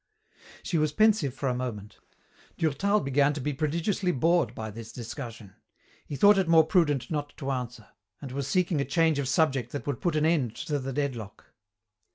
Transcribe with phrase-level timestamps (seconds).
[0.63, 1.99] She was pensive for a moment.
[2.57, 5.53] Durtal began to be prodigiously bored by this discussion.
[6.07, 7.87] He thought it more prudent not to answer,
[8.19, 11.53] and was seeking a change of subject that would put an end to the deadlock.